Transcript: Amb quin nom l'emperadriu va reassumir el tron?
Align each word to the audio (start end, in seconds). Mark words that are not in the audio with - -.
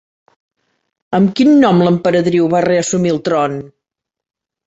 Amb 1.17 1.33
quin 1.39 1.51
nom 1.65 1.83
l'emperadriu 1.87 2.49
va 2.55 2.63
reassumir 2.67 3.13
el 3.17 3.23
tron? 3.29 3.61